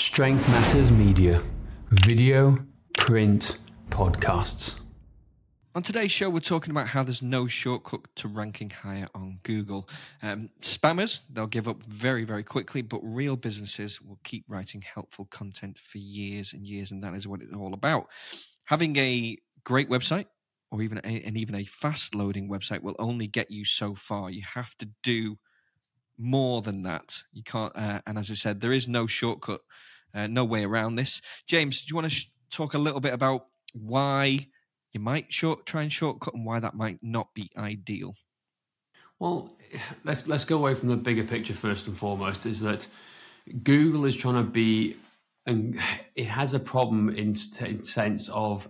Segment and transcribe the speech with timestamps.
[0.00, 1.42] Strength Matters Media
[1.90, 2.58] video,
[2.96, 3.58] print,
[3.90, 4.76] podcasts.
[5.74, 9.90] On today's show, we're talking about how there's no shortcut to ranking higher on Google.
[10.22, 15.26] Um, spammers, they'll give up very, very quickly, but real businesses will keep writing helpful
[15.26, 18.06] content for years and years, and that is what it's all about.
[18.64, 20.26] Having a great website
[20.70, 24.30] or even a, and even a fast loading website will only get you so far.
[24.30, 25.36] You have to do
[26.16, 27.22] more than that.
[27.32, 29.60] You can't, uh, and as I said, there is no shortcut,
[30.14, 31.20] uh, no way around this.
[31.46, 34.46] James, do you want to sh- talk a little bit about why?
[34.92, 38.14] you might short try and shortcut and why that might not be ideal.
[39.18, 39.56] Well,
[40.04, 42.46] let's let's go away from the bigger picture first and foremost.
[42.46, 42.86] Is that
[43.62, 44.96] Google is trying to be,
[45.46, 45.78] and
[46.16, 48.68] it has a problem in, in sense of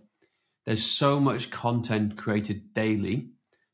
[0.66, 3.30] there's so much content created daily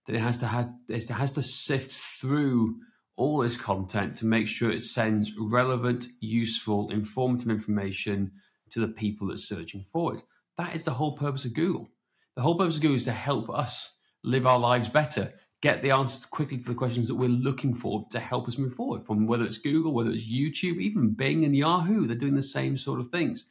[0.06, 2.76] that it has to have it has to sift through
[3.16, 8.30] all this content to make sure it sends relevant, useful, informative information
[8.70, 10.22] to the people that's searching for it.
[10.58, 11.88] That is the whole purpose of Google.
[12.34, 15.92] The whole purpose of Google is to help us live our lives better, get the
[15.92, 19.02] answers quickly to the questions that we're looking for to help us move forward.
[19.02, 22.76] From whether it's Google, whether it's YouTube, even Bing and Yahoo, they're doing the same
[22.76, 23.46] sort of things.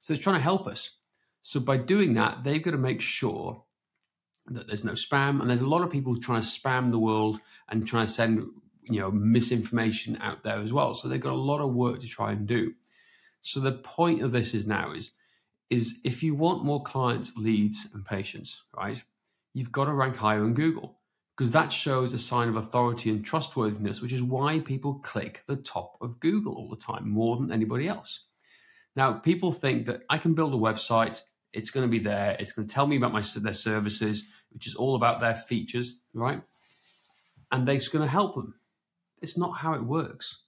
[0.00, 0.90] So they're trying to help us.
[1.42, 3.64] So by doing that, they've got to make sure
[4.46, 5.40] that there's no spam.
[5.40, 8.44] And there's a lot of people trying to spam the world and trying to send
[8.84, 10.94] you know misinformation out there as well.
[10.94, 12.74] So they've got a lot of work to try and do.
[13.42, 15.12] So the point of this is now is
[15.70, 19.02] is if you want more clients, leads, and patients, right,
[19.54, 20.98] you've got to rank higher in Google
[21.36, 25.56] because that shows a sign of authority and trustworthiness, which is why people click the
[25.56, 28.26] top of Google all the time more than anybody else.
[28.94, 31.22] Now, people think that I can build a website,
[31.52, 34.66] it's going to be there, it's going to tell me about my their services, which
[34.66, 36.42] is all about their features, right?
[37.50, 38.54] And they're going to help them.
[39.22, 40.42] It's not how it works.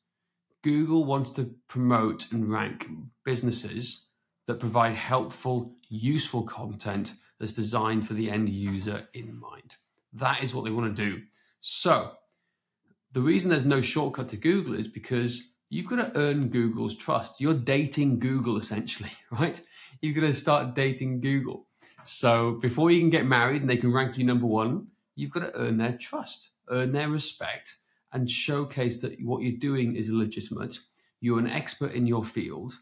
[0.62, 2.88] Google wants to promote and rank
[3.24, 4.06] businesses
[4.46, 9.76] that provide helpful, useful content that's designed for the end user in mind.
[10.12, 11.22] That is what they want to do.
[11.60, 12.12] So,
[13.12, 17.40] the reason there's no shortcut to Google is because you've got to earn Google's trust.
[17.40, 19.60] You're dating Google essentially, right?
[20.00, 21.66] You've got to start dating Google.
[22.04, 25.40] So, before you can get married and they can rank you number one, you've got
[25.40, 27.76] to earn their trust, earn their respect,
[28.14, 30.78] and showcase that what you're doing is legitimate.
[31.20, 32.78] You're an expert in your field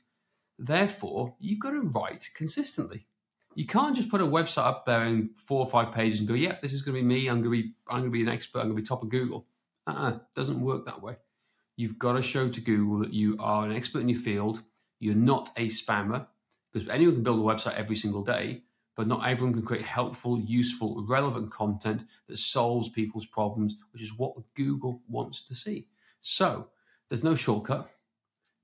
[0.59, 3.07] Therefore, you've got to write consistently.
[3.55, 6.35] You can't just put a website up there in four or five pages and go,
[6.35, 7.29] "Yeah, this is going to be me.
[7.29, 8.61] I'm going to be I'm going to be an expert.
[8.61, 9.47] I'm going to be top of Google."
[9.89, 11.17] Uh-uh, doesn't work that way.
[11.77, 14.63] You've got to show to Google that you are an expert in your field.
[15.01, 16.27] You're not a spammer
[16.73, 18.63] because anyone can build a website every single day,
[18.97, 24.19] but not everyone can create helpful, useful, relevant content that solves people's problems, which is
[24.19, 25.87] what Google wants to see.
[26.21, 26.69] So
[27.09, 27.91] there's no shortcut.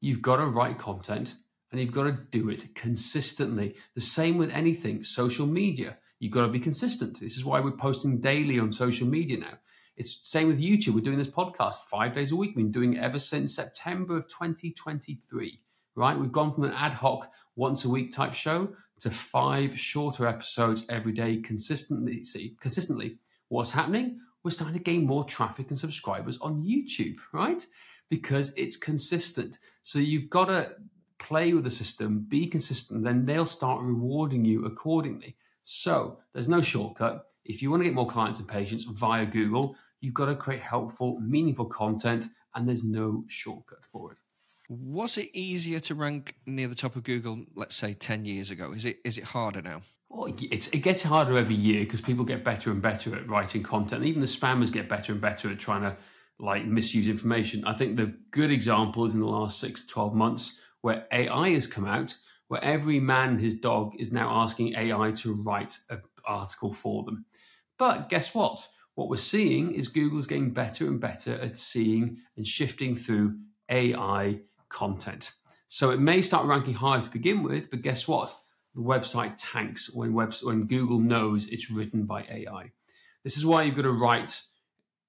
[0.01, 1.35] You've got to write content
[1.71, 3.75] and you've got to do it consistently.
[3.95, 5.97] The same with anything, social media.
[6.19, 7.21] You've got to be consistent.
[7.21, 9.59] This is why we're posting daily on social media now.
[9.97, 10.95] It's same with YouTube.
[10.95, 12.51] We're doing this podcast five days a week.
[12.55, 15.61] We've been doing it ever since September of 2023.
[15.97, 16.19] Right?
[16.19, 20.85] We've gone from an ad hoc once a week type show to five shorter episodes
[20.89, 22.25] every day consistently.
[22.25, 23.19] See, consistently.
[23.49, 24.21] What's happening?
[24.43, 27.65] We're starting to gain more traffic and subscribers on YouTube, right?
[28.09, 29.59] Because it's consistent.
[29.83, 30.77] So you've got to
[31.19, 35.37] play with the system, be consistent, then they'll start rewarding you accordingly.
[35.65, 37.27] So there's no shortcut.
[37.45, 40.63] If you want to get more clients and patients via Google, you've got to create
[40.63, 44.19] helpful, meaningful content, and there's no shortcut for it.
[44.69, 48.73] Was it easier to rank near the top of Google, let's say, 10 years ago?
[48.73, 49.81] Is it is it harder now?
[50.11, 54.05] Well, it gets harder every year because people get better and better at writing content.
[54.05, 55.97] Even the spammers get better and better at trying to
[56.39, 57.65] like misuse information.
[57.65, 61.51] I think the good example is in the last six to 12 months where AI
[61.51, 62.15] has come out,
[62.49, 67.05] where every man and his dog is now asking AI to write an article for
[67.05, 67.25] them.
[67.79, 68.67] But guess what?
[68.97, 73.39] What we're seeing is Google's getting better and better at seeing and shifting through
[73.71, 75.33] AI content.
[75.69, 78.35] So it may start ranking higher to begin with, but guess what?
[78.75, 82.73] The website tanks when, web, when Google knows it's written by AI.
[83.25, 84.41] This is why you've got to write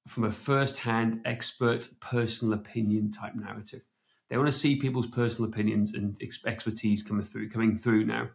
[0.07, 3.83] from a first hand, expert, personal opinion type narrative.
[4.29, 8.29] They want to see people's personal opinions and expertise coming through, coming through now,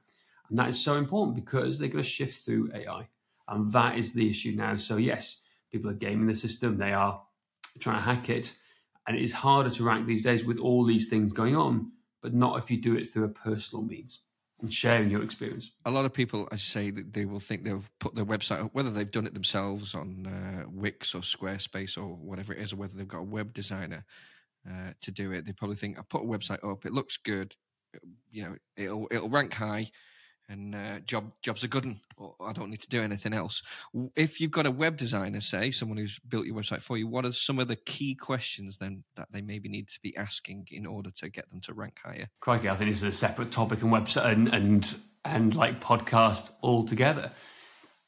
[0.48, 3.08] and that is so important because they're going to shift through AI,
[3.48, 4.76] and that is the issue now.
[4.76, 7.22] So yes, people are gaming the system; they are
[7.78, 8.56] trying to hack it,
[9.06, 11.92] and it is harder to rank these days with all these things going on,
[12.22, 14.20] but not if you do it through a personal means
[14.60, 15.72] and sharing your experience.
[15.84, 18.74] A lot of people, I say, that they will think they'll put their website up,
[18.74, 22.76] whether they've done it themselves on uh, Wix or Squarespace or whatever it is, or
[22.76, 24.04] whether they've got a web designer
[24.68, 25.44] uh, to do it.
[25.44, 27.54] They probably think, I put a website up, it looks good,
[28.30, 29.90] you know it'll it'll rank high
[30.48, 31.98] and uh, job jobs are good and
[32.40, 33.62] I don't need to do anything else.
[34.14, 37.24] If you've got a web designer, say someone who's built your website for you, what
[37.24, 40.86] are some of the key questions then that they maybe need to be asking in
[40.86, 42.28] order to get them to rank higher?
[42.40, 46.52] Crikey, I think this is a separate topic and website and and and like podcast
[46.62, 47.32] altogether.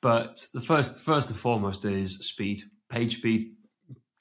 [0.02, 3.52] But the first first and foremost is speed, page speed.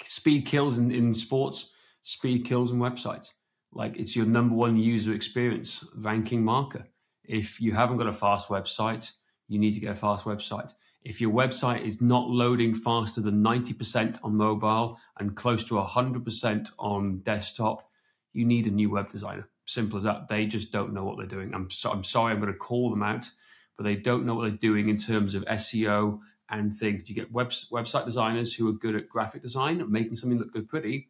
[0.03, 1.71] Speed kills in, in sports.
[2.03, 3.29] Speed kills in websites.
[3.73, 6.87] Like it's your number one user experience ranking marker
[7.27, 9.11] if you haven't got a fast website,
[9.47, 10.73] you need to get a fast website.
[11.03, 16.71] If your website is not loading faster than 90% on mobile and close to 100%
[16.79, 17.89] on desktop,
[18.33, 19.47] you need a new web designer.
[19.65, 20.27] Simple as that.
[20.27, 21.53] They just don't know what they're doing.
[21.53, 23.29] I'm, so, I'm sorry, I'm going to call them out,
[23.77, 26.19] but they don't know what they're doing in terms of SEO
[26.49, 27.07] and things.
[27.07, 30.67] You get web, website designers who are good at graphic design, making something look good,
[30.67, 31.09] pretty,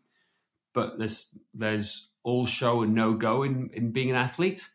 [0.73, 4.67] but there's there's all show and no go in, in being an athlete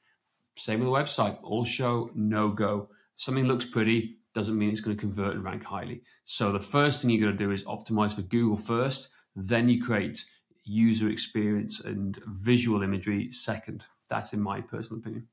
[0.61, 1.39] same with the website.
[1.43, 2.89] All show, no go.
[3.17, 6.03] Something looks pretty doesn't mean it's going to convert and rank highly.
[6.25, 9.09] So the first thing you're going to do is optimize for Google first.
[9.35, 10.25] Then you create
[10.65, 13.85] user experience and visual imagery second.
[14.09, 15.29] That's in my personal opinion.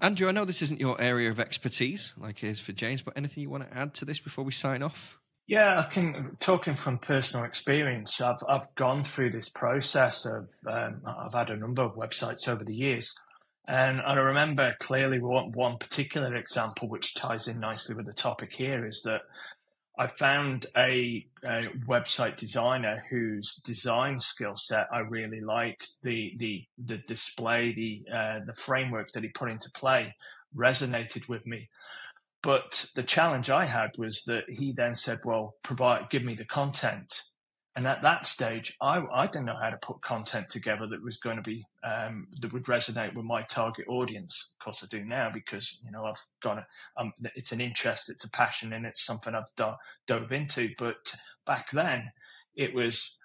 [0.00, 3.16] Andrew, I know this isn't your area of expertise, like it is for James, but
[3.16, 5.18] anything you want to add to this before we sign off?
[5.48, 6.36] Yeah, I can.
[6.40, 11.56] Talking from personal experience, I've I've gone through this process of um, I've had a
[11.56, 13.16] number of websites over the years,
[13.68, 18.52] and, I remember clearly one, one particular example, which ties in nicely with the topic
[18.52, 19.22] here, is that
[19.98, 26.02] I found a, a website designer whose design skill set I really liked.
[26.02, 30.14] The the the display, the uh, the framework that he put into play
[30.54, 31.70] resonated with me.
[32.42, 36.44] But the challenge I had was that he then said, "Well, provide, give me the
[36.44, 37.22] content."
[37.76, 41.18] And at that stage, I, I didn't know how to put content together that was
[41.18, 44.54] going to be um, that would resonate with my target audience.
[44.54, 48.08] Of course, I do now because you know I've got a, um, it's an interest,
[48.08, 49.76] it's a passion, and it's something I've do-
[50.06, 50.70] dove into.
[50.78, 52.12] But back then,
[52.56, 53.18] it was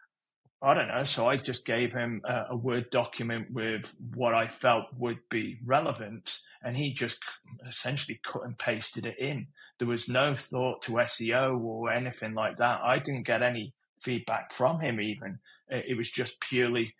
[0.61, 1.05] I don't know.
[1.05, 5.59] So I just gave him a, a, Word document with what I felt would be
[5.65, 7.19] relevant, and he just
[7.65, 9.47] essentially cut and pasted it in.
[9.79, 12.81] There was no thought to SEO or anything like that.
[12.83, 15.39] I didn't get any feedback from him even.
[15.69, 16.93] It was just purely,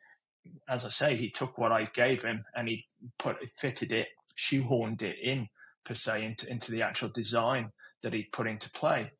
[0.70, 2.86] as I say, he took what I gave him and he
[3.20, 4.08] put fitted it,
[4.38, 5.48] shoehorned it in
[5.86, 7.72] per se into, into the actual design
[8.04, 9.12] that he put into play.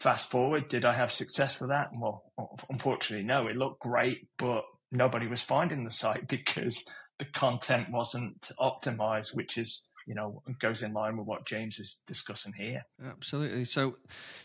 [0.00, 1.90] Fast forward, did I have success with that?
[1.94, 2.32] Well,
[2.70, 3.46] unfortunately, no.
[3.46, 6.84] It looked great, but nobody was finding the site because
[7.18, 12.00] the content wasn't optimized, which is you know, goes in line with what James is
[12.06, 12.82] discussing here.
[13.04, 13.64] Absolutely.
[13.64, 13.96] So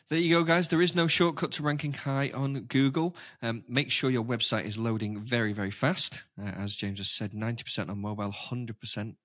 [0.10, 0.68] there you go, guys.
[0.68, 3.16] There is no shortcut to ranking high on Google.
[3.42, 6.24] Um, make sure your website is loading very, very fast.
[6.42, 9.16] Uh, as James has said, 90% on mobile, 100%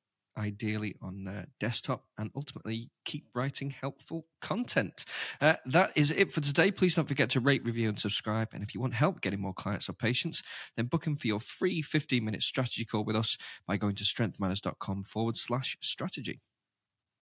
[0.41, 5.05] ideally on uh, desktop, and ultimately keep writing helpful content.
[5.41, 6.71] Uh, that is it for today.
[6.71, 8.49] Please don't forget to rate, review, and subscribe.
[8.53, 10.43] And if you want help getting more clients or patients,
[10.77, 14.05] then book in for your free 15 minute strategy call with us by going to
[14.05, 16.41] strengthmatters.com forward slash strategy.